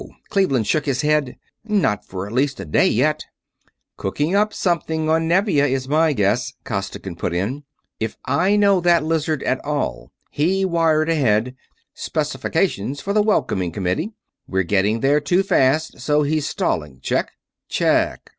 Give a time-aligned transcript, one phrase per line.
[0.29, 1.37] Cleveland shook his head.
[1.63, 3.23] "Not for at least a day yet."
[3.97, 7.65] "Cooking up something on Nevia, is my guess," Costigan put in.
[7.99, 11.55] "If I know that lizard at all, he wired ahead
[11.93, 14.11] specifications for the welcoming committee.
[14.47, 16.99] We're getting there too fast, so he's stalling.
[17.03, 17.33] Check?"
[17.69, 18.21] "Check."